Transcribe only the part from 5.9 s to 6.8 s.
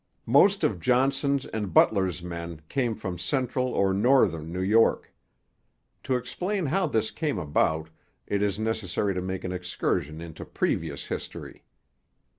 To explain